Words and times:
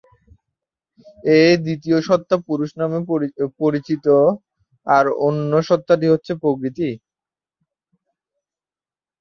এই 1.35 1.53
দ্বিতীয় 1.65 1.97
সত্তা 2.07 2.35
পুরুষ 2.47 2.69
নামে 2.79 2.99
পরচিত, 3.59 4.05
আর 4.87 5.05
অন্য 5.27 5.51
সত্তাটি 5.69 6.07
হচ্ছে 6.09 6.31
প্রকৃতি। 6.41 6.89